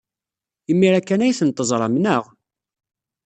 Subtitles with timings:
[0.71, 2.23] Imir-a kan ay tent-teẓram, naɣ?